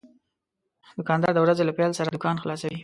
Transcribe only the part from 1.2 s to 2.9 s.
د ورځې له پېل سره دوکان خلاصوي.